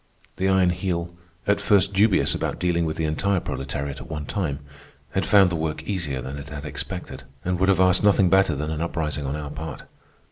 [0.37, 1.11] The Iron Heel,
[1.45, 4.57] at first dubious about dealing with the entire proletariat at one time,
[5.11, 8.55] had found the work easier than it had expected, and would have asked nothing better
[8.55, 9.83] than an uprising on our part.